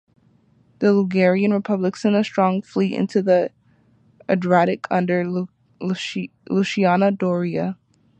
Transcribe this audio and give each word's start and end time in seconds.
The 0.79 0.93
Ligurian 0.93 1.53
republic 1.53 1.95
sent 1.95 2.15
a 2.15 2.23
strong 2.23 2.63
fleet 2.63 2.93
into 2.95 3.21
the 3.21 3.51
Adriatic 4.27 4.87
under 4.89 5.25
Luciano 5.79 7.11
Doria. 7.11 7.77